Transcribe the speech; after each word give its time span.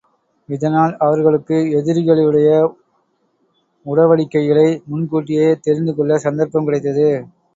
இதனால் 0.49 0.93
அவர்களுக்கு 0.99 1.57
எதிரிகளுடைய 1.79 2.47
உடவடிக்கைகளை 3.85 4.65
முன்கூட்டியே 4.85 5.47
தெரிந்துக் 5.67 5.99
கொள்ளச் 5.99 6.25
சந்தர்ப்பம் 6.25 6.65
கிடைத்தது. 6.65 7.07